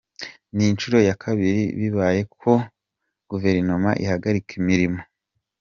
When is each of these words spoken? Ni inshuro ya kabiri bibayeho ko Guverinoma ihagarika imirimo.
Ni 0.55 0.65
inshuro 0.71 0.97
ya 1.07 1.15
kabiri 1.23 1.63
bibayeho 1.79 2.29
ko 2.41 2.53
Guverinoma 3.29 3.89
ihagarika 4.03 4.51
imirimo. 4.61 5.01